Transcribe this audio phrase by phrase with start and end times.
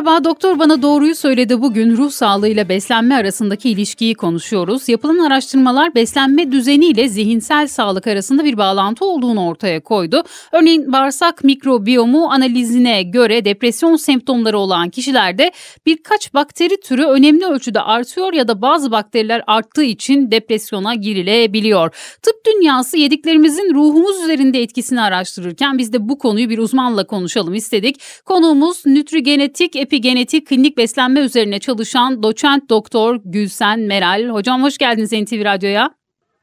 [0.00, 1.62] Merhaba, doktor bana doğruyu söyledi.
[1.62, 4.88] Bugün ruh sağlığı ile beslenme arasındaki ilişkiyi konuşuyoruz.
[4.88, 10.22] Yapılan araştırmalar beslenme düzeni ile zihinsel sağlık arasında bir bağlantı olduğunu ortaya koydu.
[10.52, 15.52] Örneğin bağırsak mikrobiyomu analizine göre depresyon semptomları olan kişilerde
[15.86, 21.94] birkaç bakteri türü önemli ölçüde artıyor ya da bazı bakteriler arttığı için depresyona girilebiliyor.
[22.22, 28.00] Tıp dünyası yediklerimizin ruhumuz üzerinde etkisini araştırırken biz de bu konuyu bir uzmanla konuşalım istedik.
[28.24, 34.28] Konuğumuz nütrigenetik epigenetik klinik beslenme üzerine çalışan doçent doktor Gülsen Meral.
[34.28, 35.90] Hocam hoş geldiniz NTV Radyo'ya.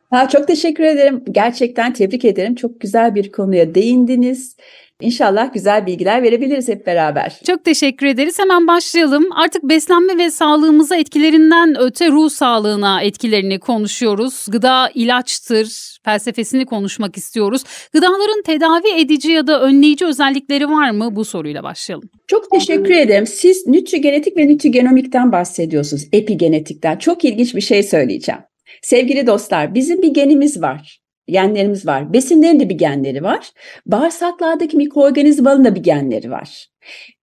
[0.09, 1.23] Ha, çok teşekkür ederim.
[1.31, 2.55] Gerçekten tebrik ederim.
[2.55, 4.55] Çok güzel bir konuya değindiniz.
[5.01, 7.39] İnşallah güzel bilgiler verebiliriz hep beraber.
[7.47, 8.39] Çok teşekkür ederiz.
[8.39, 9.27] Hemen başlayalım.
[9.31, 14.45] Artık beslenme ve sağlığımıza etkilerinden öte ruh sağlığına etkilerini konuşuyoruz.
[14.49, 17.63] Gıda ilaçtır felsefesini konuşmak istiyoruz.
[17.93, 21.15] Gıdaların tedavi edici ya da önleyici özellikleri var mı?
[21.15, 22.09] Bu soruyla başlayalım.
[22.27, 23.27] Çok teşekkür ederim.
[23.27, 26.03] Siz nütrigenetik ve nütrigenomikten bahsediyorsunuz.
[26.11, 26.97] Epigenetikten.
[26.97, 28.41] Çok ilginç bir şey söyleyeceğim.
[28.81, 32.13] Sevgili dostlar, bizim bir genimiz var genlerimiz var.
[32.13, 33.51] Besinlerin de bir genleri var.
[33.85, 36.67] Bağırsaklardaki mikroorganizmaların da bir genleri var.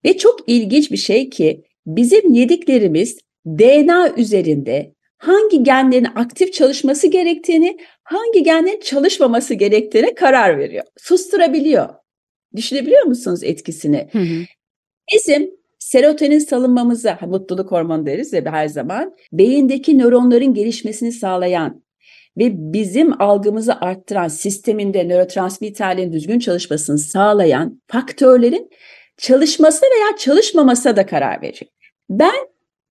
[0.04, 7.76] Ve çok ilginç bir şey ki bizim yediklerimiz DNA üzerinde hangi genlerin aktif çalışması gerektiğini,
[8.02, 10.84] hangi genlerin çalışmaması gerektiğine karar veriyor.
[10.96, 11.88] Susturabiliyor.
[12.56, 14.08] Düşünebiliyor musunuz etkisini?
[14.12, 14.44] Hı hı.
[15.14, 21.83] Bizim serotonin salınmamızı, mutluluk hormonu deriz ya her zaman, beyindeki nöronların gelişmesini sağlayan,
[22.38, 28.70] ve bizim algımızı arttıran sisteminde nörotransmitterlerin düzgün çalışmasını sağlayan faktörlerin
[29.16, 31.72] çalışması veya çalışmamasına da karar verecek.
[32.10, 32.48] Ben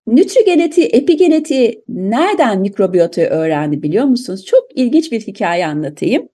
[0.07, 4.45] nütrigenetiği, epigenetiği nereden mikrobiyotayı öğrendi biliyor musunuz?
[4.45, 6.29] Çok ilginç bir hikaye anlatayım.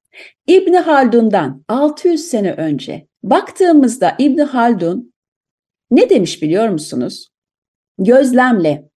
[0.48, 5.14] İbni Haldun'dan 600 sene önce baktığımızda İbni Haldun
[5.92, 7.28] ne demiş biliyor musunuz?
[8.00, 8.89] Gözlemle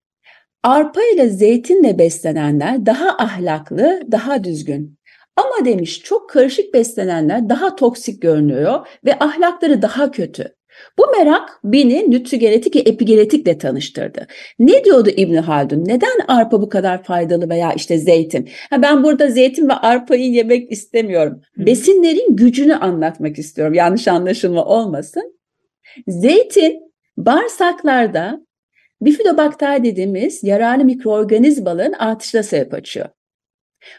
[0.62, 4.98] Arpa ile zeytinle beslenenler daha ahlaklı, daha düzgün.
[5.36, 10.54] Ama demiş çok karışık beslenenler daha toksik görünüyor ve ahlakları daha kötü.
[10.98, 14.26] Bu merak beni nütrigenetik ve epigenetikle tanıştırdı.
[14.58, 15.84] Ne diyordu İbn Haldun?
[15.84, 18.48] Neden arpa bu kadar faydalı veya işte zeytin?
[18.70, 21.40] Ha ben burada zeytin ve arpayı yemek istemiyorum.
[21.56, 23.74] Besinlerin gücünü anlatmak istiyorum.
[23.74, 25.38] Yanlış anlaşılma olmasın.
[26.08, 26.80] Zeytin
[27.16, 28.40] bağırsaklarda
[29.02, 33.06] Bifidobakter dediğimiz yararlı mikroorganizmaların artışına sebep açıyor.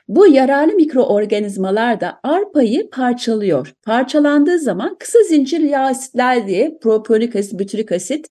[0.08, 3.74] Bu yararlı mikroorganizmalar da arpayı parçalıyor.
[3.82, 8.30] Parçalandığı zaman kısa zincir yağ asitler diye proponik asit, bütürik asit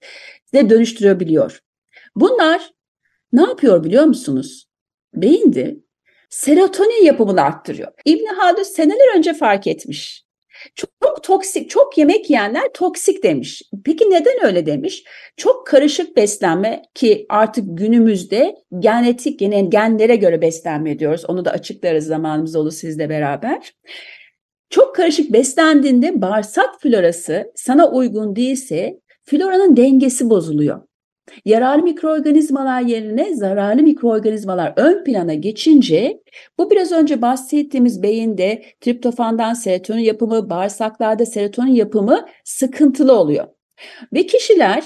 [0.55, 1.61] de dönüştürebiliyor.
[2.17, 2.73] Bunlar
[3.33, 4.67] ne yapıyor biliyor musunuz?
[5.15, 5.77] Beyinde
[6.31, 7.93] serotonin yapımını arttırıyor.
[8.05, 10.25] İbn Haldun seneler önce fark etmiş.
[10.75, 13.63] Çok toksik, çok yemek yiyenler toksik demiş.
[13.85, 15.05] Peki neden öyle demiş?
[15.37, 21.25] Çok karışık beslenme ki artık günümüzde genetik yani genlere göre beslenme diyoruz.
[21.29, 23.73] Onu da açıklarız zamanımız olur sizle beraber.
[24.71, 30.81] Çok karışık beslendiğinde bağırsak florası sana uygun değilse floranın dengesi bozuluyor.
[31.45, 36.23] Yararlı mikroorganizmalar yerine zararlı mikroorganizmalar ön plana geçince
[36.59, 43.47] bu biraz önce bahsettiğimiz beyinde triptofandan serotonin yapımı, bağırsaklarda serotonin yapımı sıkıntılı oluyor.
[44.13, 44.85] Ve kişiler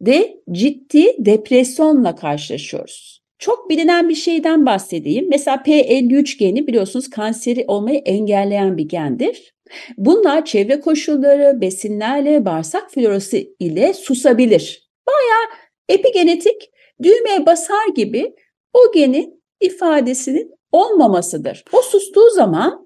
[0.00, 3.22] de ciddi depresyonla karşılaşıyoruz.
[3.38, 5.28] Çok bilinen bir şeyden bahsedeyim.
[5.28, 9.54] Mesela P53 geni biliyorsunuz kanseri olmayı engelleyen bir gendir.
[9.96, 14.85] Bunlar çevre koşulları, besinlerle, bağırsak florası ile susabilir.
[15.06, 15.46] Bayağı
[15.88, 16.70] epigenetik
[17.02, 18.36] düğmeye basar gibi
[18.72, 21.64] o genin ifadesinin olmamasıdır.
[21.72, 22.85] O sustuğu zaman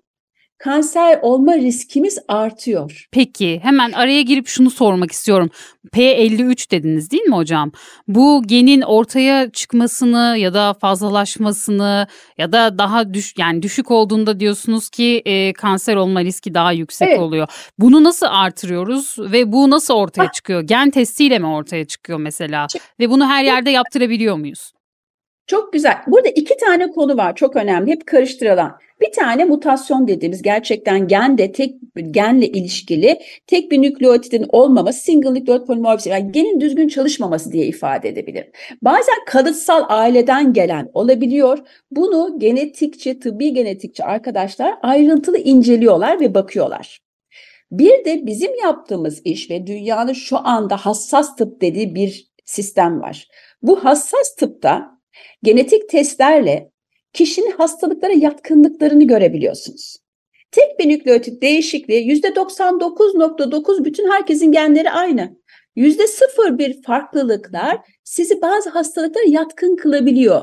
[0.60, 3.08] kanser olma riskimiz artıyor.
[3.12, 5.50] Peki hemen araya girip şunu sormak istiyorum.
[5.94, 7.72] P53 dediniz değil mi hocam?
[8.08, 12.06] Bu genin ortaya çıkmasını ya da fazlalaşmasını
[12.38, 17.08] ya da daha düş yani düşük olduğunda diyorsunuz ki e, kanser olma riski daha yüksek
[17.08, 17.20] evet.
[17.20, 17.48] oluyor.
[17.78, 20.60] Bunu nasıl artırıyoruz ve bu nasıl ortaya çıkıyor?
[20.62, 22.66] Gen testiyle mi ortaya çıkıyor mesela?
[23.00, 24.72] Ve bunu her yerde yaptırabiliyor muyuz?
[25.50, 25.94] Çok güzel.
[26.06, 27.90] Burada iki tane konu var çok önemli.
[27.90, 28.78] Hep karıştırılan.
[29.00, 31.74] Bir tane mutasyon dediğimiz gerçekten gende tek
[32.10, 38.08] genle ilişkili tek bir nükleotidin olmaması single nükleot polimorfizm yani genin düzgün çalışmaması diye ifade
[38.08, 38.46] edebilir.
[38.82, 41.58] Bazen kalıtsal aileden gelen olabiliyor.
[41.90, 47.00] Bunu genetikçi, tıbbi genetikçi arkadaşlar ayrıntılı inceliyorlar ve bakıyorlar.
[47.70, 53.28] Bir de bizim yaptığımız iş ve dünyanın şu anda hassas tıp dediği bir sistem var.
[53.62, 54.99] Bu hassas tıpta
[55.42, 56.70] genetik testlerle
[57.12, 59.96] kişinin hastalıklara yatkınlıklarını görebiliyorsunuz.
[60.50, 65.36] Tek bir nükleotit değişikliği %99.9 bütün herkesin genleri aynı.
[65.76, 70.42] %0 farklılıklar sizi bazı hastalıklara yatkın kılabiliyor.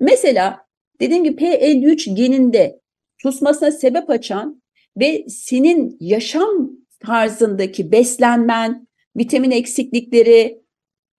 [0.00, 0.66] Mesela
[1.00, 2.80] dediğim gibi P53 geninde
[3.18, 4.62] susmasına sebep açan
[4.96, 10.61] ve senin yaşam tarzındaki beslenmen, vitamin eksiklikleri,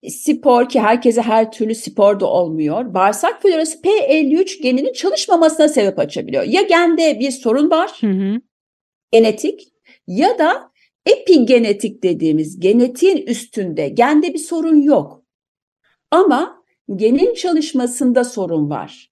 [0.10, 2.94] spor ki herkese her türlü spor da olmuyor.
[2.94, 6.44] Bağırsak florası P53 geninin çalışmamasına sebep açabiliyor.
[6.44, 8.42] Ya gende bir sorun var, Hı hı.
[9.12, 9.74] genetik
[10.08, 10.72] ya da
[11.06, 15.24] epigenetik dediğimiz genetiğin üstünde gende bir sorun yok.
[16.12, 16.64] Ama
[16.96, 19.12] genin çalışmasında sorun var.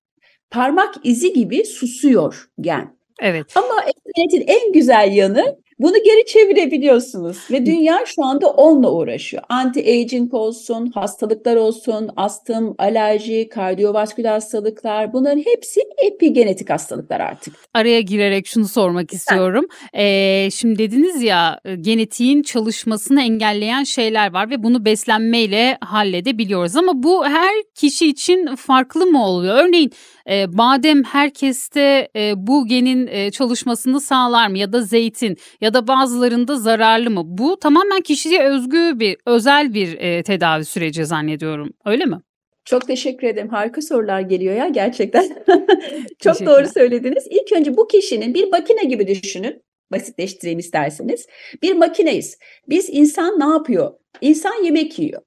[0.50, 2.98] Parmak izi gibi susuyor gen.
[3.22, 3.58] Evet.
[3.58, 9.44] Ama epigenetin en güzel yanı bunu geri çevirebiliyorsunuz ve dünya şu anda onunla uğraşıyor.
[9.50, 17.56] Anti-aging olsun, hastalıklar olsun, astım, alerji, kardiyovasküler hastalıklar bunların hepsi epigenetik hastalıklar artık.
[17.74, 19.66] Araya girerek şunu sormak istiyorum.
[19.94, 26.76] Ee, şimdi dediniz ya genetiğin çalışmasını engelleyen şeyler var ve bunu beslenmeyle halledebiliyoruz.
[26.76, 29.56] Ama bu her kişi için farklı mı oluyor?
[29.66, 29.92] Örneğin
[30.30, 34.58] e, badem herkeste e, bu genin e, çalışmasını sağlar mı?
[34.58, 37.22] Ya da zeytin ya da bazılarında zararlı mı?
[37.26, 41.74] Bu tamamen kişiye özgü bir özel bir e, tedavi süreci zannediyorum.
[41.86, 42.18] Öyle mi?
[42.66, 43.50] Çok teşekkür ederim.
[43.50, 45.44] Harika sorular geliyor ya gerçekten.
[46.20, 47.28] Çok doğru söylediniz.
[47.30, 49.62] İlk önce bu kişinin bir makine gibi düşünün.
[49.92, 51.28] Basitleştireyim isterseniz.
[51.62, 52.38] Bir makineyiz.
[52.70, 53.92] Biz insan ne yapıyor?
[54.22, 55.22] İnsan yemek yiyor.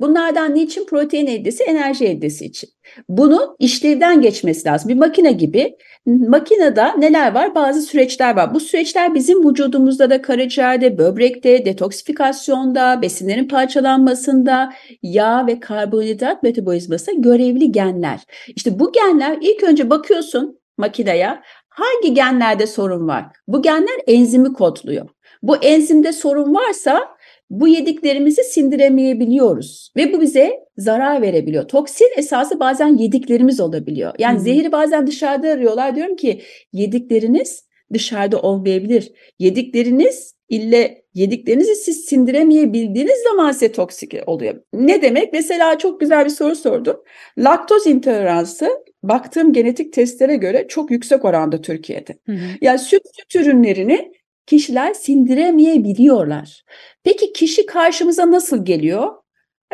[0.00, 0.86] Bunlardan niçin?
[0.86, 2.70] Protein eldesi, enerji eldesi için.
[3.08, 4.88] Bunun işlevden geçmesi lazım.
[4.88, 5.76] Bir makine gibi.
[6.06, 7.54] Makinede neler var?
[7.54, 8.54] Bazı süreçler var.
[8.54, 14.72] Bu süreçler bizim vücudumuzda da karaciğerde, böbrekte, detoksifikasyonda, besinlerin parçalanmasında,
[15.02, 18.20] yağ ve karbonhidrat metabolizmasında görevli genler.
[18.56, 23.26] İşte bu genler ilk önce bakıyorsun makineye hangi genlerde sorun var?
[23.48, 25.08] Bu genler enzimi kodluyor.
[25.42, 27.08] Bu enzimde sorun varsa
[27.50, 31.68] bu yediklerimizi sindiremeyebiliyoruz ve bu bize zarar verebiliyor.
[31.68, 34.14] Toksin esası bazen yediklerimiz olabiliyor.
[34.18, 34.44] Yani Hı hı.
[34.44, 35.96] zehri bazen dışarıda arıyorlar.
[35.96, 36.40] Diyorum ki
[36.72, 39.12] yedikleriniz dışarıda olmayabilir.
[39.38, 44.54] Yedikleriniz ille yediklerinizi siz sindiremeyebildiğiniz zaman size toksik oluyor.
[44.72, 45.32] Ne demek?
[45.32, 46.96] Mesela çok güzel bir soru sordum.
[47.38, 48.70] Laktoz intoleransı
[49.02, 52.18] baktığım genetik testlere göre çok yüksek oranda Türkiye'de.
[52.26, 52.46] Hı hı.
[52.60, 54.12] Yani süt, süt ürünlerini
[54.48, 56.62] kişiler sindiremeyebiliyorlar.
[57.04, 59.12] Peki kişi karşımıza nasıl geliyor?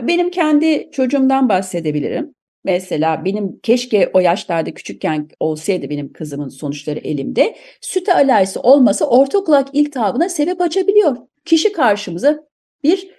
[0.02, 2.34] Benim kendi çocuğumdan bahsedebilirim.
[2.64, 7.56] Mesela benim keşke o yaşlarda küçükken olsaydı benim kızımın sonuçları elimde.
[7.80, 11.16] Süte alerjisi olmasa ortaokulak iltihabına sebep açabiliyor.
[11.44, 12.44] Kişi karşımıza
[12.82, 13.10] bir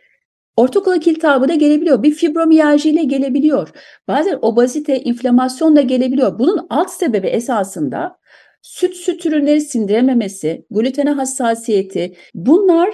[0.58, 2.04] ortaokulak iltihabına gelebiliyor.
[2.04, 3.70] Bir fibromiyaljiyle gelebiliyor.
[4.08, 6.40] Bazen obezite, inflamasyonla gelebiliyor.
[6.40, 8.18] Bunun alt sebebi esasında
[8.66, 12.90] süt süt ürünleri sindirememesi, glutene hassasiyeti bunlar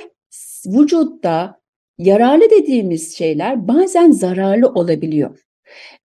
[0.65, 1.61] vücutta
[1.97, 5.39] yararlı dediğimiz şeyler bazen zararlı olabiliyor.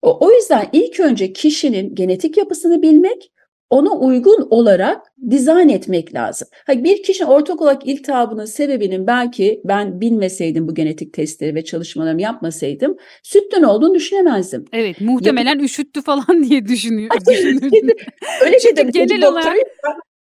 [0.02, 3.32] O, yüzden ilk önce kişinin genetik yapısını bilmek,
[3.70, 6.48] ona uygun olarak dizayn etmek lazım.
[6.68, 13.62] Bir kişinin ortaokulak iltihabının sebebinin belki ben bilmeseydim bu genetik testleri ve çalışmalarımı yapmasaydım sütten
[13.62, 14.64] olduğunu düşünemezdim.
[14.72, 17.10] Evet muhtemelen üşüttü falan diye düşünüyor.
[17.30, 17.96] düşünürdüm.
[18.44, 18.90] Öyle Çünkü dedim.
[18.90, 19.56] genel olarak-.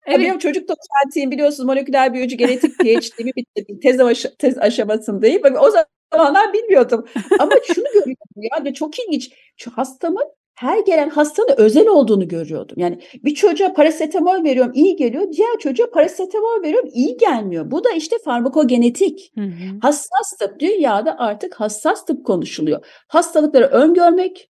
[0.08, 0.20] Evet.
[0.20, 3.80] Benim çocuk doçentiyim biliyorsunuz moleküler biyoloji genetik PhD'mi bitirdim.
[3.80, 5.42] Tez, aş- tez aşamasındayım.
[5.62, 5.70] O
[6.12, 7.06] zamanlar bilmiyordum.
[7.40, 9.32] Ama şunu görüyordum ya ve çok ilginç.
[9.58, 10.24] Şu hastamın
[10.60, 12.75] her gelen hastanın özel olduğunu görüyordum.
[12.80, 15.32] Yani bir çocuğa parasetamol veriyorum iyi geliyor.
[15.32, 17.72] Diğer çocuğa parasetamol veriyorum iyi gelmiyor.
[17.72, 19.32] Bu da işte farmakogenetik.
[19.36, 19.80] Hı hı.
[19.82, 22.86] Hassas tıp dünyada artık hassas tıp konuşuluyor.
[23.08, 24.50] Hastalıkları öngörmek,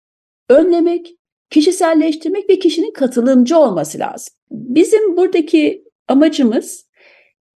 [0.49, 1.15] önlemek,
[1.49, 4.33] kişiselleştirmek ve kişinin katılımcı olması lazım.
[4.51, 6.89] Bizim buradaki amacımız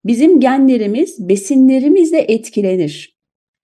[0.05, 3.12] bizim genlerimiz besinlerimizle etkilenir.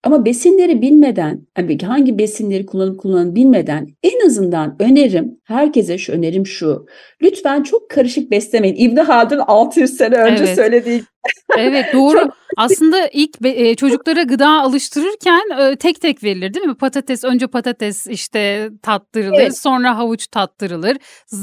[0.04, 6.48] Ama besinleri bilmeden, yani hangi besinleri kullanıp kullanıp bilmeden en azından önerim, herkese şu önerim
[6.48, 6.86] şu.
[7.22, 8.76] Lütfen çok karışık beslemeyin.
[8.76, 10.56] İbn Haldun 600 sene önce Evet.
[10.56, 11.04] söylediği
[11.58, 12.30] Evet doğru.
[12.58, 16.78] Aslında ilk e, çocuklara gıda alıştırırken e, tek tek verilir değil mi?
[16.78, 19.58] Patates önce patates işte tattırılır, Evet.
[19.58, 20.98] sonra havuç tattırılır,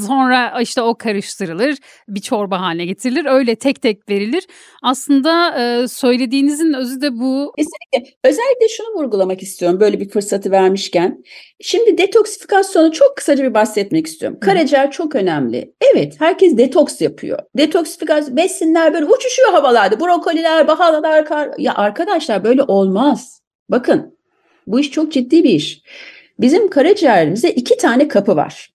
[0.07, 1.77] sonra işte o karıştırılır,
[2.09, 3.25] bir çorba haline getirilir.
[3.25, 4.47] Öyle tek tek verilir.
[4.83, 7.53] Aslında e, söylediğinizin özü de bu.
[7.57, 8.17] Kesinlikle.
[8.25, 11.23] Özellikle şunu vurgulamak istiyorum böyle bir fırsatı vermişken.
[11.61, 14.39] Şimdi detoksifikasyonu çok kısaca bir bahsetmek istiyorum.
[14.41, 15.75] Karaciğer çok önemli.
[15.95, 17.39] Evet, herkes detoks yapıyor.
[17.57, 20.01] Detoksifikasyon, besinler böyle uçuşuyor havalarda.
[20.01, 21.51] Brokoliler, baharalar, kar...
[21.59, 23.41] Ya arkadaşlar böyle olmaz.
[23.69, 24.19] Bakın,
[24.67, 25.83] bu iş çok ciddi bir iş.
[26.41, 28.71] Bizim karaciğerimizde iki tane kapı var.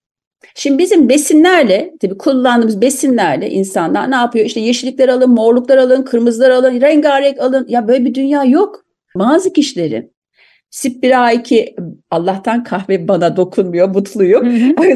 [0.56, 4.46] Şimdi bizim besinlerle, tabii kullandığımız besinlerle insanlar ne yapıyor?
[4.46, 7.66] İşte yeşillikler alın, morluklar alın, kırmızılar alın, rengarenk alın.
[7.70, 8.86] Ya böyle bir dünya yok.
[9.16, 10.13] Bazı kişilerin
[10.72, 11.75] SIP1A2
[12.12, 14.46] Allah'tan kahve bana dokunmuyor, mutluyum.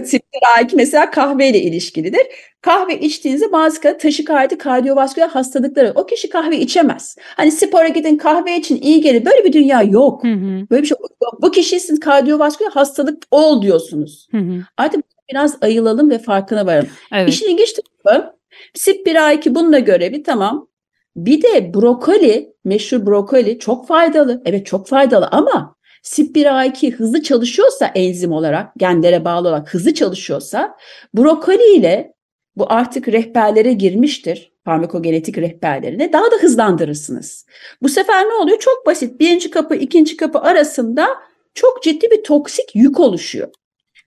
[0.06, 2.22] SIP1A2 mesela kahveyle ilişkilidir.
[2.62, 7.16] Kahve içtiğinizde bazı taşikardi, kardiyovasküler hastalıkları o kişi kahve içemez.
[7.20, 9.26] Hani spora gidin kahve için iyi gelir.
[9.26, 10.24] Böyle bir dünya yok.
[10.24, 10.68] Hı hı.
[10.72, 11.42] Böyle bir şey yok.
[11.42, 14.28] Bu kişi sizin kardiyovasküler hastalık ol diyorsunuz.
[14.32, 14.62] Hı hı.
[14.78, 16.90] Artık biraz ayılalım ve farkına varalım.
[17.14, 17.30] Evet.
[17.30, 18.36] İşin ilginç tarafı
[18.78, 20.68] SIP1A2 bununla görevi tamam.
[21.16, 24.42] Bir de brokoli, meşhur brokoli çok faydalı.
[24.46, 30.78] Evet çok faydalı ama SIP1A2 hızlı çalışıyorsa enzim olarak, genlere bağlı olarak hızlı çalışıyorsa
[31.14, 32.14] brokoli ile
[32.56, 34.52] bu artık rehberlere girmiştir.
[34.66, 37.46] Farmakogenetik rehberlerine daha da hızlandırırsınız.
[37.82, 38.60] Bu sefer ne oluyor?
[38.60, 39.20] Çok basit.
[39.20, 41.08] Birinci kapı, ikinci kapı arasında
[41.54, 43.48] çok ciddi bir toksik yük oluşuyor.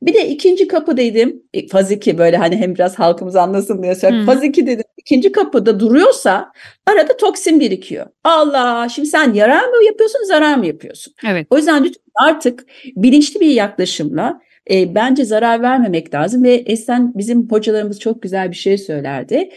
[0.02, 3.94] Bir de ikinci kapı dedim, e, faz 2 böyle hani hem biraz halkımız anlasın diye
[3.94, 4.28] söylüyorum.
[4.28, 4.32] Hı.
[4.34, 6.52] Faz 2 dedim, ikinci kapıda duruyorsa
[6.86, 8.06] arada toksin birikiyor.
[8.24, 11.14] Allah, şimdi sen yarar mı yapıyorsun, zarar mı yapıyorsun?
[11.26, 11.46] Evet.
[11.50, 14.40] O yüzden lütfen artık bilinçli bir yaklaşımla
[14.70, 19.50] e, bence zarar vermemek lazım ve Esen bizim hocalarımız çok güzel bir şey söylerdi.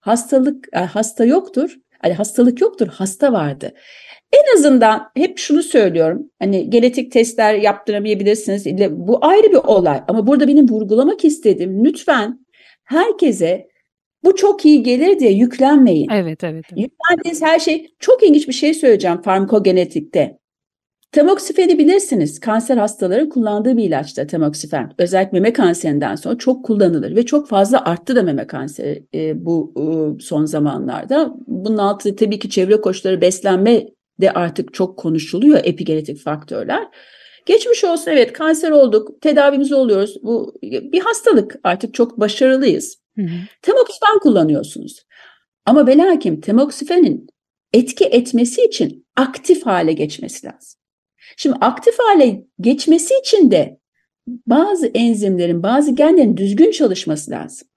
[0.00, 3.74] Hastalık, e, hasta yoktur, hani hastalık yoktur, hasta vardı.
[4.32, 6.30] En azından hep şunu söylüyorum.
[6.38, 8.66] Hani genetik testler yaptıramayabilirsiniz.
[8.90, 10.00] Bu ayrı bir olay.
[10.08, 12.46] Ama burada benim vurgulamak istediğim lütfen
[12.84, 13.68] herkese
[14.24, 16.08] bu çok iyi gelir diye yüklenmeyin.
[16.10, 16.64] Evet, evet.
[16.72, 16.80] evet.
[16.80, 20.38] Yüklendiğiniz her şey çok ilginç bir şey söyleyeceğim farmakogenetikte.
[21.12, 22.40] Tamoksifeni bilirsiniz.
[22.40, 24.92] Kanser hastaları kullandığı bir ilaçtır tamoksifen.
[24.98, 29.74] Özellikle meme kanserinden sonra çok kullanılır ve çok fazla arttı da meme kanseri e, bu
[29.76, 31.34] e, son zamanlarda.
[31.46, 33.86] Bunun altı tabii ki çevre koşulları beslenme
[34.20, 36.88] de artık çok konuşuluyor epigenetik faktörler.
[37.46, 40.16] Geçmiş olsun evet kanser olduk, tedavimizi oluyoruz.
[40.22, 42.98] Bu bir hastalık artık çok başarılıyız.
[43.16, 43.22] Hı
[44.22, 45.06] kullanıyorsunuz.
[45.66, 47.26] Ama ve lakin tamoksifenin
[47.72, 50.80] etki etmesi için aktif hale geçmesi lazım.
[51.36, 53.80] Şimdi aktif hale geçmesi için de
[54.46, 57.68] bazı enzimlerin, bazı genlerin düzgün çalışması lazım.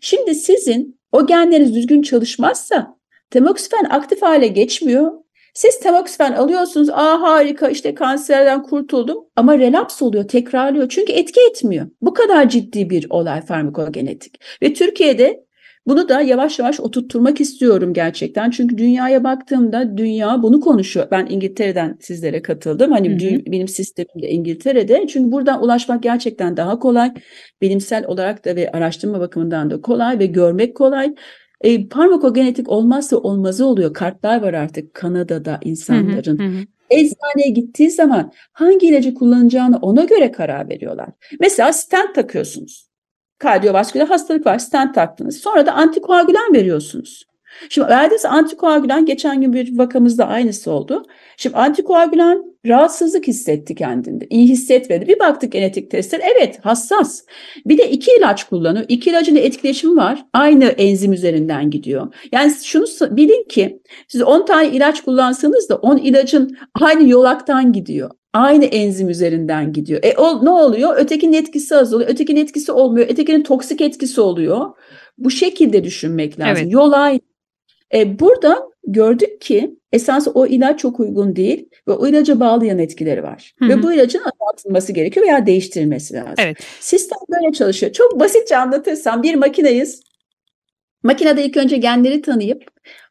[0.00, 2.98] Şimdi sizin o genleriniz düzgün çalışmazsa
[3.30, 5.12] tamoksifen aktif hale geçmiyor.
[5.54, 6.90] Siz tamoksifen alıyorsunuz.
[6.90, 9.18] Aa harika işte kanserden kurtuldum.
[9.36, 10.88] Ama relaps oluyor, tekrarlıyor.
[10.88, 11.86] Çünkü etki etmiyor.
[12.02, 14.40] Bu kadar ciddi bir olay farmakogenetik.
[14.62, 15.48] Ve Türkiye'de
[15.88, 18.50] bunu da yavaş yavaş oturtturmak istiyorum gerçekten.
[18.50, 21.08] Çünkü dünyaya baktığımda dünya bunu konuşuyor.
[21.10, 22.92] Ben İngiltere'den sizlere katıldım.
[22.92, 23.42] Hani Hı hı.
[23.46, 25.06] benim sistemim de İngiltere'de.
[25.06, 27.14] Çünkü buradan ulaşmak gerçekten daha kolay.
[27.62, 31.14] Bilimsel olarak da ve araştırma bakımından da kolay ve görmek kolay.
[31.60, 33.94] E, farmakogenetik olmazsa olmazı oluyor.
[33.94, 36.38] Kartlar var artık Kanada'da hı, insanların.
[36.38, 36.64] hı hı.
[36.90, 41.08] Eczaneye gittiği zaman hangi ilacı kullanacağını ona göre karar veriyorlar.
[41.40, 42.88] Mesela stent takıyorsunuz.
[43.38, 45.36] Kardiyovasküler hastalık var, stent taktınız.
[45.36, 47.24] Sonra da antikoagülan veriyorsunuz.
[47.68, 51.02] Şimdi verdiğiniz antikoagülan geçen gün bir vakamızda aynısı oldu.
[51.36, 54.26] Şimdi antikoagülan rahatsızlık hissetti kendinde.
[54.30, 55.08] İyi hissetmedi.
[55.08, 56.20] Bir baktık genetik testler.
[56.36, 57.22] Evet hassas.
[57.66, 58.84] Bir de iki ilaç kullanıyor.
[58.88, 60.24] İki ilacın da etkileşimi var.
[60.32, 62.14] Aynı enzim üzerinden gidiyor.
[62.32, 68.10] Yani şunu bilin ki siz 10 tane ilaç kullansanız da 10 ilacın aynı yolaktan gidiyor.
[68.32, 70.00] Aynı enzim üzerinden gidiyor.
[70.02, 70.96] E o, ne oluyor?
[70.96, 72.10] Ötekinin etkisi azalıyor.
[72.10, 73.06] Ötekinin etkisi olmuyor.
[73.08, 74.70] Ötekinin toksik etkisi oluyor.
[75.18, 76.62] Bu şekilde düşünmek lazım.
[76.62, 76.72] Evet.
[76.72, 77.20] Yol aynı.
[77.94, 82.78] E, burada gördük ki esas o ilaç çok uygun değil ve o ilaca bağlı yan
[82.78, 83.54] etkileri var.
[83.58, 83.68] Hı hı.
[83.68, 86.34] Ve bu ilacın azaltılması gerekiyor veya değiştirilmesi lazım.
[86.38, 86.56] Evet.
[86.80, 87.92] Sistem böyle çalışıyor.
[87.92, 90.00] Çok basitçe anlatırsam bir makineyiz.
[91.02, 92.64] Makinede ilk önce genleri tanıyıp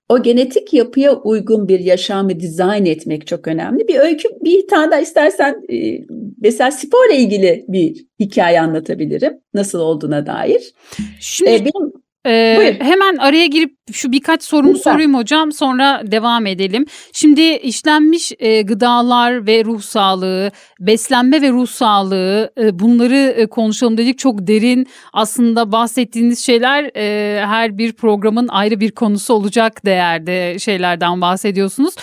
[0.09, 3.87] o genetik yapıya uygun bir yaşamı dizayn etmek çok önemli.
[3.87, 5.99] Bir öykü, bir tane daha istersen e,
[6.41, 9.33] mesela sporla ilgili bir hikaye anlatabilirim.
[9.53, 10.73] Nasıl olduğuna dair.
[11.19, 11.91] Şimdi E, benim
[12.27, 12.73] Ee, Buyur.
[12.79, 14.91] hemen araya girip şu birkaç sorumu Lütfen.
[14.91, 16.85] sorayım hocam sonra devam edelim.
[17.13, 23.97] Şimdi işlenmiş e, gıdalar ve ruh sağlığı, beslenme ve ruh sağlığı e, bunları e, konuşalım
[23.97, 24.17] dedik.
[24.19, 31.21] Çok derin aslında bahsettiğiniz şeyler e, her bir programın ayrı bir konusu olacak değerde şeylerden
[31.21, 31.93] bahsediyorsunuz.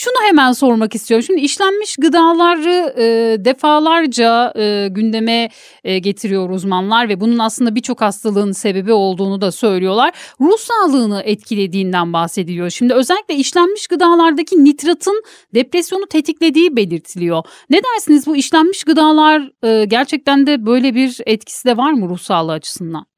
[0.00, 1.24] Şunu hemen sormak istiyorum.
[1.26, 5.48] Şimdi işlenmiş gıdaları e, defalarca e, gündeme
[5.84, 10.12] e, getiriyor uzmanlar ve bunun aslında birçok hastalığın sebebi olduğunu da söylüyorlar.
[10.40, 12.70] Ruh sağlığını etkilediğinden bahsediliyor.
[12.70, 15.22] Şimdi özellikle işlenmiş gıdalardaki nitratın
[15.54, 17.44] depresyonu tetiklediği belirtiliyor.
[17.70, 22.18] Ne dersiniz bu işlenmiş gıdalar e, gerçekten de böyle bir etkisi de var mı ruh
[22.18, 23.09] sağlığı açısından?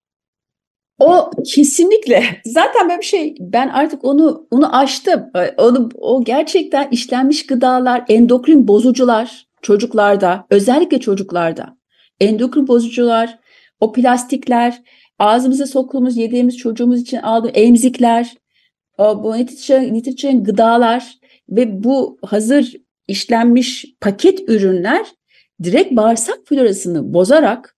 [1.02, 2.24] O kesinlikle.
[2.44, 5.30] Zaten böyle bir şey ben artık onu onu aştım.
[5.58, 11.76] Onu o gerçekten işlenmiş gıdalar, endokrin bozucular çocuklarda, özellikle çocuklarda.
[12.20, 13.38] Endokrin bozucular
[13.80, 14.82] o plastikler,
[15.18, 18.34] ağzımıza soktuğumuz, yediğimiz çocuğumuz için aldığımız emzikler,
[18.98, 21.14] bu nitritçe, nitritçe gıdalar
[21.50, 22.72] ve bu hazır
[23.08, 25.06] işlenmiş paket ürünler
[25.62, 27.71] direkt bağırsak florasını bozarak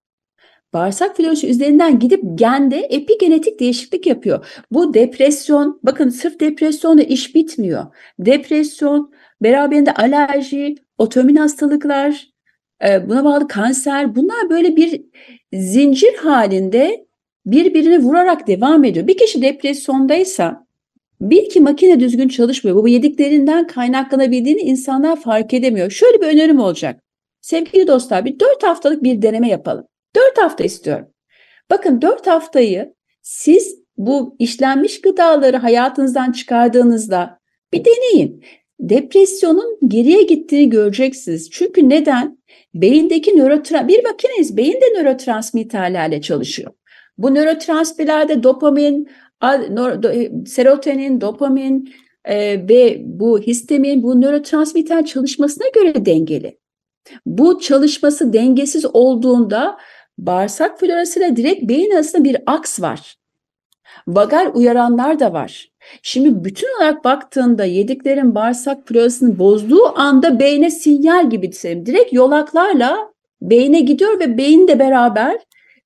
[0.74, 4.46] bağırsak florası üzerinden gidip gende epigenetik değişiklik yapıyor.
[4.70, 7.84] Bu depresyon, bakın sırf depresyonla iş bitmiyor.
[8.18, 9.12] Depresyon,
[9.42, 12.28] beraberinde alerji, otoimmün hastalıklar,
[12.88, 15.02] e, buna bağlı kanser, bunlar böyle bir
[15.52, 17.06] zincir halinde
[17.46, 19.06] birbirini vurarak devam ediyor.
[19.06, 20.66] Bir kişi depresyondaysa
[21.20, 22.76] bir iki makine düzgün çalışmıyor.
[22.76, 25.90] Bu yediklerinden kaynaklanabildiğini insanlar fark edemiyor.
[25.90, 27.00] Şöyle bir önerim olacak.
[27.40, 29.84] Sevgili dostlar bir dört haftalık bir deneme yapalım.
[30.16, 31.06] Dört hafta istiyorum.
[31.70, 37.38] Bakın dört haftayı siz bu işlenmiş gıdaları hayatınızdan çıkardığınızda
[37.72, 38.44] bir deneyin.
[38.80, 41.50] Depresyonun geriye gittiğini göreceksiniz.
[41.50, 42.38] Çünkü neden?
[42.74, 44.56] Beyindeki nörotrans bir makineyiz.
[44.56, 46.72] Beyin de nörotransmitterlerle çalışıyor.
[47.18, 49.08] Bu nörotransmitterlerde dopamin,
[50.46, 51.94] serotonin, dopamin
[52.24, 56.58] e, ve bu histamin bu nörotransmitter çalışmasına göre dengeli.
[57.26, 59.76] Bu çalışması dengesiz olduğunda
[60.18, 63.16] bağırsak florasıyla direkt beyin arasında bir aks var.
[64.08, 65.68] Vagal uyaranlar da var.
[66.02, 71.86] Şimdi bütün olarak baktığında yediklerin bağırsak florasını bozduğu anda beyne sinyal gibi diyelim.
[71.86, 75.36] Direkt yolaklarla beyne gidiyor ve beyin de beraber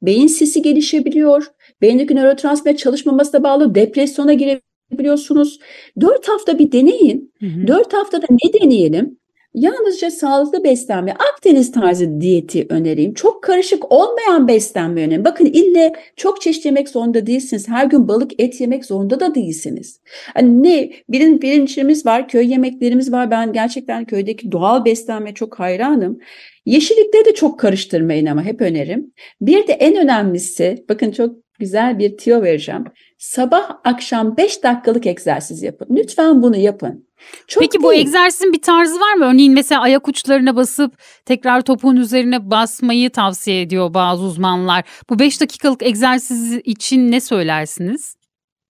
[0.02, 1.46] beyin sisi gelişebiliyor.
[1.82, 5.58] Beyindeki nörotransmitter çalışmaması da bağlı depresyona girebiliyorsunuz.
[6.00, 7.32] Dört hafta bir deneyin.
[7.40, 7.66] Hı hı.
[7.66, 9.18] Dört haftada ne deneyelim?
[9.58, 13.14] Yalnızca sağlıklı beslenme, Akdeniz tarzı diyeti önereyim.
[13.14, 15.24] Çok karışık olmayan beslenme önerim.
[15.24, 17.68] Bakın ille çok çeşit yemek zorunda değilsiniz.
[17.68, 20.00] Her gün balık, et yemek zorunda da değilsiniz.
[20.34, 23.30] Hani ne birin birincimiz var, köy yemeklerimiz var.
[23.30, 26.18] Ben gerçekten köydeki doğal beslenme çok hayranım.
[26.66, 29.12] Yeşillikleri de çok karıştırmayın ama hep önerim.
[29.40, 32.84] Bir de en önemlisi, bakın çok güzel bir tiyo vereceğim.
[33.18, 35.88] Sabah akşam 5 dakikalık egzersiz yapın.
[35.96, 37.07] Lütfen bunu yapın.
[37.46, 37.84] Çok Peki değil.
[37.84, 39.24] bu egzersizin bir tarzı var mı?
[39.24, 40.92] Örneğin mesela ayak uçlarına basıp
[41.24, 44.84] tekrar topuğun üzerine basmayı tavsiye ediyor bazı uzmanlar.
[45.10, 48.18] Bu 5 dakikalık egzersiz için ne söylersiniz?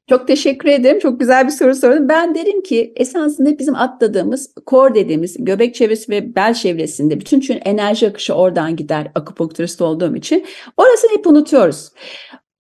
[0.09, 0.99] Çok teşekkür ederim.
[0.99, 2.09] Çok güzel bir soru sordun.
[2.09, 7.61] Ben derim ki esasında bizim atladığımız kor dediğimiz göbek çevresi ve bel çevresinde bütün çünkü
[7.61, 10.47] enerji akışı oradan gider akupunkturist olduğum için.
[10.77, 11.91] Orasını hep unutuyoruz.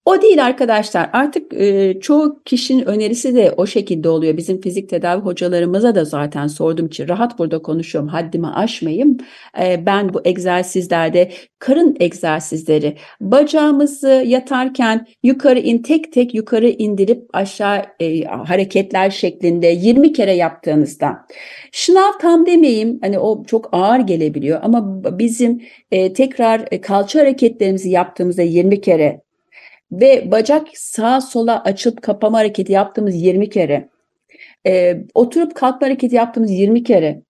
[0.09, 1.11] O değil arkadaşlar.
[1.12, 4.37] Artık e, çoğu kişinin önerisi de o şekilde oluyor.
[4.37, 8.09] Bizim fizik tedavi hocalarımıza da zaten sorduğum için rahat burada konuşuyorum.
[8.09, 9.16] Haddimi aşmayayım.
[9.61, 17.83] E, ben bu egzersizlerde karın egzersizleri bacağımızı yatarken yukarı in tek tek yukarı indirip aşağı
[18.01, 21.27] e, hareketler şeklinde 20 kere yaptığınızda
[21.73, 27.90] şınav tam demeyeyim hani o çok ağır gelebiliyor ama bizim e, tekrar e, kalça hareketlerimizi
[27.90, 29.28] yaptığımızda 20 kere
[29.92, 33.88] ve bacak sağa sola açıp kapama hareketi yaptığımız 20 kere,
[34.66, 37.22] e, oturup kalkma hareketi yaptığımız 20 kere.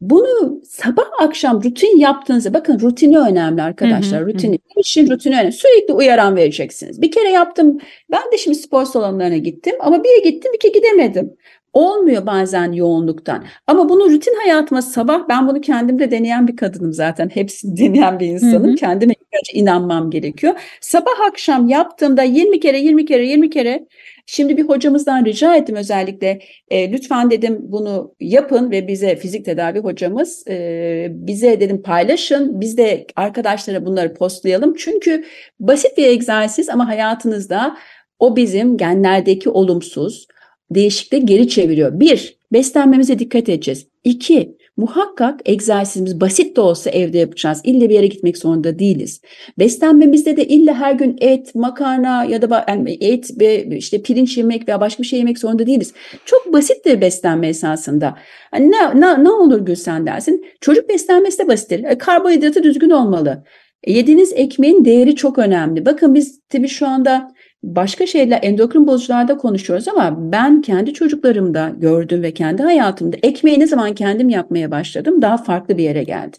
[0.00, 4.20] Bunu sabah akşam rutin yaptığınızda bakın rutini önemli arkadaşlar.
[4.20, 4.54] Hı hı, rutini.
[4.54, 4.80] Hı.
[4.80, 5.52] İşin rutini önemli.
[5.52, 7.02] Sürekli uyaran vereceksiniz.
[7.02, 7.78] Bir kere yaptım.
[8.10, 11.36] Ben de şimdi spor salonlarına gittim ama bir gittim iki gidemedim.
[11.72, 13.44] Olmuyor bazen yoğunluktan.
[13.66, 17.28] Ama bunu rutin hayatıma sabah ben bunu kendimde deneyen bir kadınım zaten.
[17.28, 18.68] Hepsini deneyen bir insanım.
[18.68, 18.74] Hı hı.
[18.74, 19.13] Kendime
[19.54, 20.54] inanmam gerekiyor.
[20.80, 23.86] Sabah akşam yaptığımda 20 kere 20 kere 20 kere
[24.26, 26.38] Şimdi bir hocamızdan rica ettim özellikle
[26.70, 32.78] e, lütfen dedim bunu yapın ve bize fizik tedavi hocamız e, bize dedim paylaşın biz
[32.78, 35.24] de arkadaşlara bunları postlayalım çünkü
[35.60, 37.76] basit bir egzersiz ama hayatınızda
[38.18, 40.26] o bizim genlerdeki olumsuz
[40.74, 42.00] değişikliği geri çeviriyor.
[42.00, 43.86] Bir, beslenmemize dikkat edeceğiz.
[44.04, 47.60] İki, muhakkak egzersizimiz basit de olsa evde yapacağız.
[47.64, 49.20] İlle bir yere gitmek zorunda değiliz.
[49.58, 52.66] Beslenmemizde de ille her gün et, makarna ya da
[53.00, 55.92] et ve işte pirinç yemek veya başka bir şey yemek zorunda değiliz.
[56.24, 58.18] Çok basit de beslenme esasında.
[58.54, 60.46] Yani ne, ne, ne olur Gülsen dersin?
[60.60, 61.84] Çocuk beslenmesi de basittir.
[61.84, 63.44] E, karbonhidratı düzgün olmalı.
[63.84, 65.86] E, yediğiniz ekmeğin değeri çok önemli.
[65.86, 67.33] Bakın biz tabii şu anda
[67.64, 73.66] başka şeyler endokrin bozucularda konuşuyoruz ama ben kendi çocuklarımda gördüm ve kendi hayatımda ekmeği ne
[73.66, 76.36] zaman kendim yapmaya başladım daha farklı bir yere geldi.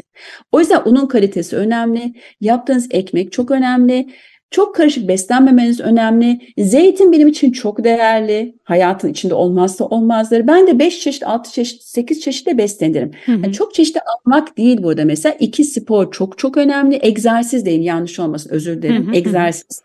[0.51, 2.13] O yüzden unun kalitesi önemli.
[2.41, 4.07] Yaptığınız ekmek çok önemli.
[4.51, 6.39] Çok karışık beslenmemeniz önemli.
[6.57, 8.55] Zeytin benim için çok değerli.
[8.63, 10.47] Hayatın içinde olmazsa olmazları.
[10.47, 13.11] Ben de 5 çeşit, 6 çeşit, 8 çeşitle beslenirim.
[13.43, 15.05] Yani çok çeşitli almak değil burada.
[15.05, 16.99] Mesela iki spor çok çok önemli.
[17.01, 19.13] Egzersiz deyin yanlış olmasın özür dilerim.
[19.13, 19.81] Egzersiz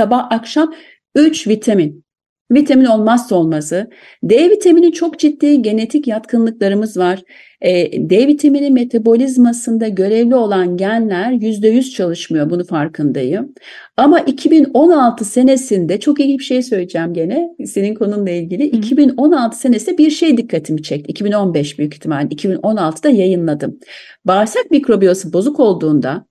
[0.00, 0.74] Sabah akşam
[1.14, 2.04] 3 vitamin.
[2.52, 3.90] Vitamin olmazsa olmazı.
[4.22, 7.22] D vitamini çok ciddi genetik yatkınlıklarımız var.
[7.60, 12.50] E, D vitamini metabolizmasında görevli olan genler %100 çalışmıyor.
[12.50, 13.54] Bunu farkındayım.
[13.96, 18.72] Ama 2016 senesinde çok iyi bir şey söyleyeceğim gene senin konunla ilgili.
[18.72, 18.76] Hı.
[18.76, 21.10] 2016 senesinde bir şey dikkatimi çekti.
[21.10, 23.78] 2015 büyük ihtimalle 2016'da yayınladım.
[24.24, 26.29] Bağırsak mikrobiyası bozuk olduğunda,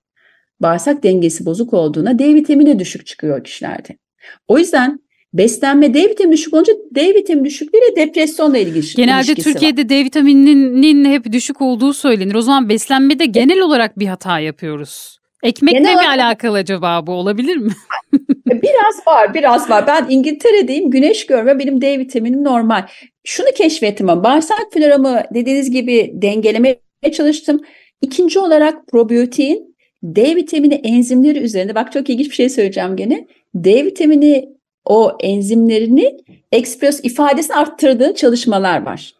[0.60, 3.96] bağırsak dengesi bozuk olduğunda D vitamini düşük çıkıyor kişilerde.
[4.48, 5.00] O yüzden
[5.34, 9.88] Beslenme D vitamini düşük olunca D vitamini düşüklüğüyle depresyonla ilgili Genelde Türkiye'de var.
[9.88, 12.34] D vitamininin hep düşük olduğu söylenir.
[12.34, 15.20] O zaman beslenmede genel olarak bir hata yapıyoruz.
[15.42, 16.18] Ekmekle genel mi olarak...
[16.18, 17.72] alakalı acaba bu olabilir mi?
[18.46, 19.86] biraz var, biraz var.
[19.86, 22.86] Ben İngiltere'deyim, güneş görme benim D vitaminim normal.
[23.24, 26.80] Şunu keşfettim ama bağırsak floramı dediğiniz gibi dengelemeye
[27.12, 27.60] çalıştım.
[28.00, 29.69] İkinci olarak probiyotiğin
[30.02, 33.26] D vitamini enzimleri üzerinde, bak çok ilginç bir şey söyleyeceğim gene.
[33.54, 34.48] D vitamini
[34.84, 36.16] o enzimlerini
[36.52, 39.14] ekspres ifadesini arttırdığın çalışmalar var.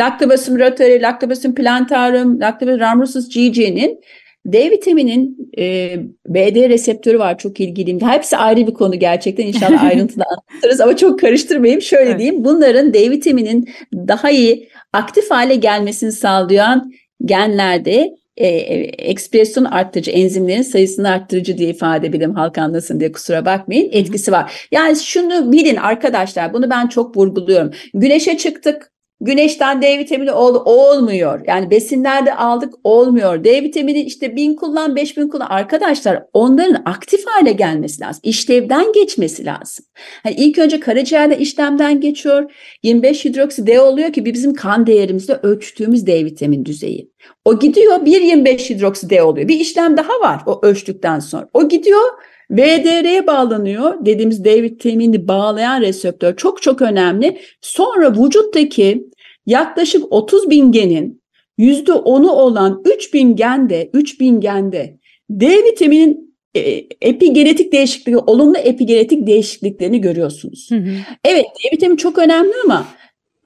[0.00, 4.00] Lactobacillus reuteri, Lactobacillus plantarum, Lactobacillus rhamnosus GG'nin
[4.46, 8.00] D vitaminin e, BD reseptörü var çok ilgiliyim.
[8.00, 11.82] Hepsi ayrı bir konu gerçekten inşallah ayrıntılı anlatırız ama çok karıştırmayayım.
[11.82, 12.18] Şöyle evet.
[12.18, 16.92] diyeyim bunların D vitaminin daha iyi aktif hale gelmesini sağlayan
[17.24, 23.44] genlerde e, e, ekspresyon arttırıcı, enzimlerin sayısını arttırıcı diye ifade edebilirim halk anlasın diye kusura
[23.44, 24.68] bakmayın etkisi var.
[24.70, 27.70] Yani şunu bilin arkadaşlar bunu ben çok vurguluyorum.
[27.94, 31.40] Güneşe çıktık Güneşten D vitamini ol, olmuyor.
[31.46, 33.44] Yani besinlerde aldık olmuyor.
[33.44, 35.46] D vitamini işte bin kullan beş bin kullan.
[35.46, 38.20] Arkadaşlar onların aktif hale gelmesi lazım.
[38.24, 39.84] İşlevden geçmesi lazım.
[40.22, 42.52] Hani ilk önce karaciğerde işlemden geçiyor.
[42.82, 47.10] 25 hidroksi D oluyor ki bizim kan değerimizde ölçtüğümüz D vitamin düzeyi.
[47.44, 49.48] O gidiyor 1.25 hidroksi D oluyor.
[49.48, 51.48] Bir işlem daha var o ölçtükten sonra.
[51.54, 52.10] O gidiyor
[52.50, 54.06] VDR'ye bağlanıyor.
[54.06, 57.38] Dediğimiz D vitamini bağlayan reseptör çok çok önemli.
[57.60, 59.06] Sonra vücuttaki
[59.46, 61.22] yaklaşık 30 bin genin
[61.58, 64.98] %10'u olan 3 bin gende, 3 bin gende
[65.30, 66.60] D vitaminin e,
[67.00, 70.68] epigenetik değişikliği, olumlu epigenetik değişikliklerini görüyorsunuz.
[70.70, 70.90] Hı hı.
[71.24, 72.86] Evet D vitamini çok önemli ama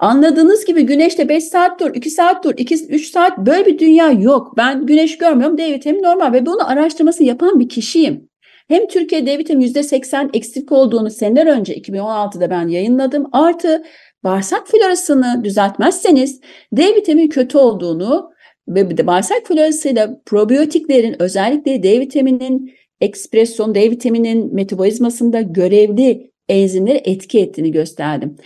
[0.01, 4.11] Anladığınız gibi güneşte 5 saat dur, 2 saat dur, 2 3 saat böyle bir dünya
[4.11, 4.57] yok.
[4.57, 5.59] Ben güneş görmüyorum.
[5.59, 8.30] D vitamini normal ve bunu araştırması yapan bir kişiyim.
[8.71, 13.27] Hem Türkiye D vitamini %80 eksik olduğunu seneler önce 2016'da ben yayınladım.
[13.33, 13.83] Artı
[14.25, 16.41] bağırsak florasını düzeltmezseniz
[16.73, 18.31] D vitamini kötü olduğunu
[18.69, 27.73] ve bağırsak florasıyla probiyotiklerin özellikle D vitamininin ekspresyon, D vitaminin metabolizmasında görevli enzimleri etki ettiğini
[27.73, 28.37] gösterdim.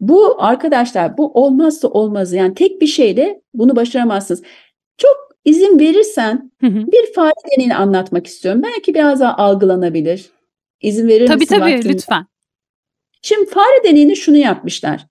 [0.00, 4.42] Bu arkadaşlar bu olmazsa olmazı yani tek bir şeyle bunu başaramazsınız.
[4.98, 6.86] Çok İzin verirsen hı hı.
[6.92, 8.62] bir fare deneyini anlatmak istiyorum.
[8.62, 10.30] Belki biraz daha algılanabilir.
[10.80, 11.58] İzin verir tabii, misin?
[11.58, 12.26] Tabii tabii lütfen.
[13.22, 15.06] Şimdi fare deneyini şunu yapmışlar.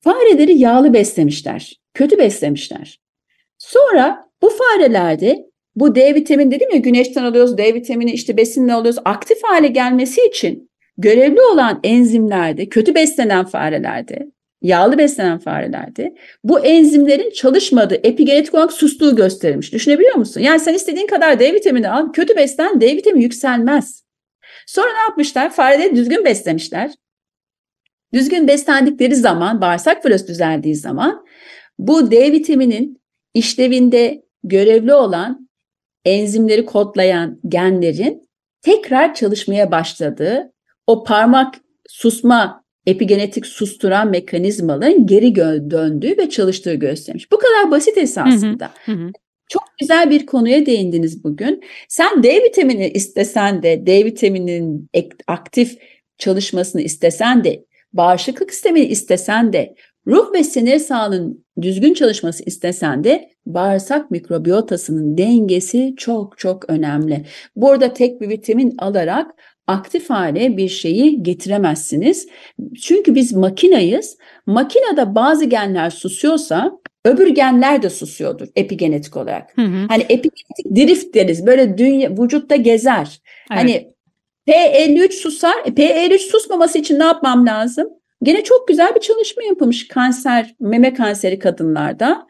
[0.00, 1.80] Fareleri yağlı beslemişler.
[1.94, 3.00] Kötü beslemişler.
[3.58, 9.00] Sonra bu farelerde bu D vitamini dedim ya güneşten alıyoruz D vitamini işte besinle alıyoruz.
[9.04, 14.30] Aktif hale gelmesi için görevli olan enzimlerde kötü beslenen farelerde
[14.62, 19.72] yağlı beslenen farelerde bu enzimlerin çalışmadığı, epigenetik olarak sustuğu gösterilmiş.
[19.72, 20.40] Düşünebiliyor musun?
[20.40, 24.04] Yani sen istediğin kadar D vitamini al, kötü beslen D vitamini yükselmez.
[24.66, 25.52] Sonra ne yapmışlar?
[25.52, 26.90] Fareleri düzgün beslemişler.
[28.14, 31.26] Düzgün beslendikleri zaman, bağırsak florası düzeldiği zaman
[31.78, 33.02] bu D vitaminin
[33.34, 35.48] işlevinde görevli olan
[36.04, 38.28] enzimleri kodlayan genlerin
[38.62, 40.52] tekrar çalışmaya başladığı,
[40.86, 41.54] o parmak
[41.88, 45.34] susma epigenetik susturan mekanizmaların geri
[45.70, 47.32] döndüğü ve çalıştığı göstermiş.
[47.32, 48.70] Bu kadar basit esasında.
[48.84, 49.10] Hı hı, hı.
[49.48, 51.64] Çok güzel bir konuya değindiniz bugün.
[51.88, 54.88] Sen D vitamini istesen de, D vitamininin
[55.26, 55.78] aktif
[56.18, 59.74] çalışmasını istesen de, bağışıklık sistemini istesen de,
[60.06, 67.24] ruh ve sinir sağlığının düzgün çalışması istesen de bağırsak mikrobiyotasının dengesi çok çok önemli.
[67.56, 69.30] Burada tek bir vitamin alarak
[69.66, 72.28] aktif hale bir şeyi getiremezsiniz.
[72.82, 74.18] Çünkü biz makinayız.
[74.46, 79.56] Makinede bazı genler susuyorsa öbür genler de susuyordur epigenetik olarak.
[79.56, 79.86] Hı hı.
[79.88, 81.46] Hani epigenetik drift deriz.
[81.46, 83.20] Böyle dünya vücutta gezer.
[83.50, 83.60] Evet.
[83.60, 83.92] Hani
[84.48, 85.54] P53 susar.
[85.64, 87.88] E, P53 susmaması için ne yapmam lazım?
[88.22, 92.26] Gene çok güzel bir çalışma yapılmış kanser, meme kanseri kadınlarda.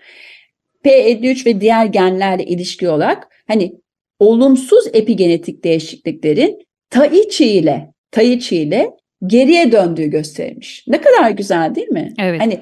[0.85, 3.75] P53 ve diğer genlerle ilişki olarak hani
[4.19, 8.91] olumsuz epigenetik değişikliklerin Taichi ile Taichi ile
[9.27, 10.85] geriye döndüğü gösterilmiş.
[10.89, 12.15] Ne kadar güzel değil mi?
[12.19, 12.41] Evet.
[12.41, 12.61] Hani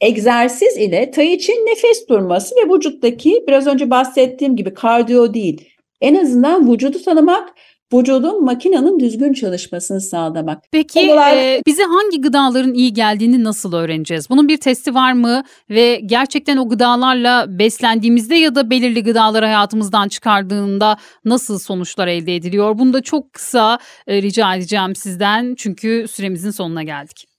[0.00, 5.68] egzersiz ile Taichi nefes durması ve vücuttaki biraz önce bahsettiğim gibi kardiyo değil.
[6.00, 7.48] En azından vücudu tanımak,
[7.98, 10.62] vücudun makinenin düzgün çalışmasını sağlamak.
[10.72, 14.30] Peki Odalar- e, bize hangi gıdaların iyi geldiğini nasıl öğreneceğiz?
[14.30, 20.08] Bunun bir testi var mı ve gerçekten o gıdalarla beslendiğimizde ya da belirli gıdaları hayatımızdan
[20.08, 22.78] çıkardığında nasıl sonuçlar elde ediliyor?
[22.78, 27.33] Bunu da çok kısa e, rica edeceğim sizden çünkü süremizin sonuna geldik.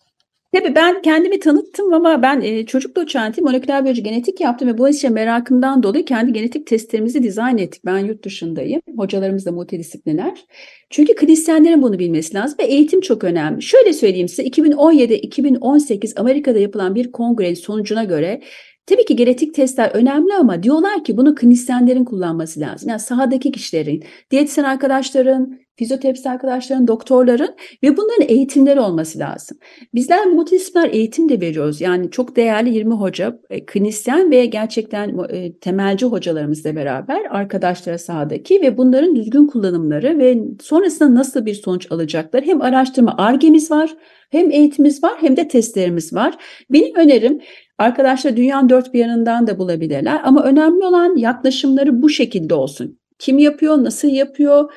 [0.56, 4.90] Tabii ben kendimi tanıttım ama ben e, çocuk doçentiyim, moleküler biyoloji genetik yaptım ve bu
[4.90, 7.86] işe merakımdan dolayı kendi genetik testlerimizi dizayn ettik.
[7.86, 10.46] Ben yurt dışındayım, hocalarımız da multidisipliner.
[10.90, 13.62] Çünkü klinisyenlerin bunu bilmesi lazım ve eğitim çok önemli.
[13.62, 18.42] Şöyle söyleyeyim size, 2017-2018 Amerika'da yapılan bir kongrenin sonucuna göre
[18.88, 22.90] Tabii ki genetik testler önemli ama diyorlar ki bunu klinisyenlerin kullanması lazım.
[22.90, 29.58] Yani sahadaki kişilerin, diyetisyen arkadaşların, fizyoterapist arkadaşların, doktorların ve bunların eğitimleri olması lazım.
[29.94, 31.82] Bizler multidisipliner eğitim de veriyoruz.
[31.82, 38.62] Yani çok değerli 20 hoca, e, klinisyen ve gerçekten e, temelci hocalarımızla beraber arkadaşlara sahadaki
[38.62, 42.44] ve bunların düzgün kullanımları ve sonrasında nasıl bir sonuç alacaklar.
[42.44, 43.96] Hem araştırma argemiz var,
[44.32, 46.38] hem eğitimimiz var, hem de testlerimiz var.
[46.70, 47.40] Benim önerim
[47.78, 53.00] arkadaşlar dünyanın dört bir yanından da bulabilirler ama önemli olan yaklaşımları bu şekilde olsun.
[53.20, 54.72] Kim yapıyor, nasıl yapıyor?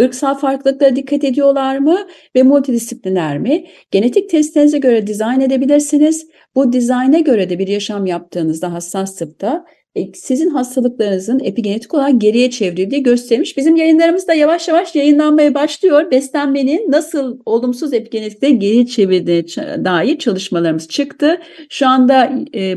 [0.00, 1.98] Irksal farklılıklara dikkat ediyorlar mı
[2.36, 3.66] ve multidisipliner mi?
[3.90, 6.26] Genetik testlerinize göre dizayn edebilirsiniz.
[6.54, 9.64] Bu dizayna göre de bir yaşam yaptığınızda hassas tıpta
[10.14, 13.56] sizin hastalıklarınızın epigenetik olarak geriye çevrildiği göstermiş.
[13.56, 16.10] Bizim yayınlarımız da yavaş yavaş yayınlanmaya başlıyor.
[16.10, 19.44] Beslenmenin nasıl olumsuz epigenetikte geri çevirdiği
[19.84, 21.38] dair çalışmalarımız çıktı.
[21.70, 22.74] Şu anda e,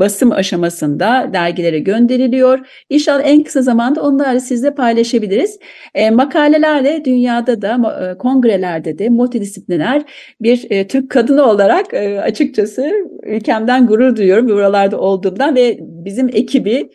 [0.00, 2.58] basım aşamasında dergilere gönderiliyor.
[2.90, 5.58] İnşallah en kısa zamanda onları sizle paylaşabiliriz.
[5.94, 10.02] E, makalelerle dünyada da e, kongrelerde de multidisipliner
[10.40, 16.90] bir e, Türk kadını olarak e, açıkçası ülkemden gurur duyuyorum buralarda olduğumdan ve bizim ekibi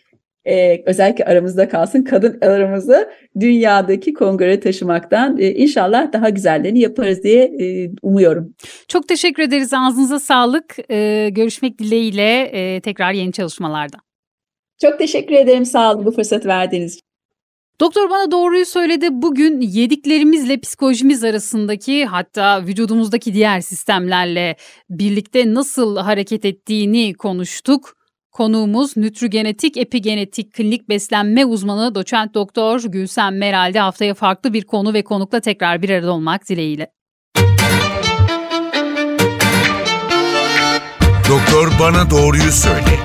[0.46, 7.44] e, özellikle aramızda kalsın kadın aramızı dünyadaki kongre taşımaktan e, inşallah daha güzellerini yaparız diye
[7.44, 8.56] e, umuyorum.
[8.88, 9.74] Çok teşekkür ederiz.
[9.74, 10.76] Ağzınıza sağlık.
[10.92, 13.98] E, görüşmek dileğiyle e, tekrar yeni çalışmalarda.
[14.82, 15.66] Çok teşekkür ederim.
[15.66, 17.06] Sağ olun bu fırsat verdiğiniz için.
[17.80, 19.08] Doktor bana doğruyu söyledi.
[19.12, 24.56] Bugün yediklerimizle psikolojimiz arasındaki hatta vücudumuzdaki diğer sistemlerle
[24.90, 28.05] birlikte nasıl hareket ettiğini konuştuk.
[28.36, 35.04] Konuğumuz nütrigenetik epigenetik klinik beslenme uzmanı doçent doktor Gülsem Meral'de haftaya farklı bir konu ve
[35.04, 36.92] konukla tekrar bir arada olmak dileğiyle.
[41.30, 43.00] Doktor bana doğruyu söyle.